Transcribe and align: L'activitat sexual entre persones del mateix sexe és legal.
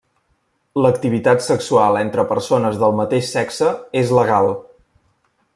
L'activitat 0.85 1.43
sexual 1.49 2.01
entre 2.01 2.25
persones 2.33 2.81
del 2.85 2.97
mateix 3.03 3.31
sexe 3.37 3.71
és 4.05 4.19
legal. 4.23 4.55